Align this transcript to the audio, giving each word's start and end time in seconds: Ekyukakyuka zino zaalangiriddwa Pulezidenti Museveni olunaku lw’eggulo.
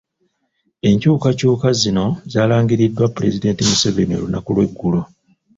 Ekyukakyuka 0.89 1.67
zino 1.81 2.05
zaalangiriddwa 2.31 3.05
Pulezidenti 3.15 3.61
Museveni 3.69 4.13
olunaku 4.17 4.49
lw’eggulo. 4.55 5.01